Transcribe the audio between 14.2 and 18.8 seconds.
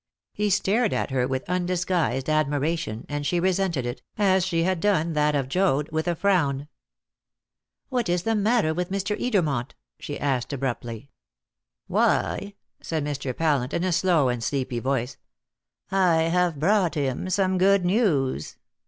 and sleepy voice, "I have brought him some good news."